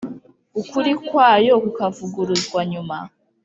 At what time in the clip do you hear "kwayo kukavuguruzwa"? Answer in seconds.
1.05-2.61